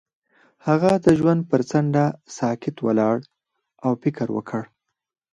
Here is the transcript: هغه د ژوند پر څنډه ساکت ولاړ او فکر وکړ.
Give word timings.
هغه 0.67 0.91
د 1.05 1.07
ژوند 1.19 1.41
پر 1.49 1.61
څنډه 1.69 2.05
ساکت 2.37 2.75
ولاړ 2.85 3.17
او 3.85 3.91
فکر 4.03 4.27
وکړ. 4.37 4.63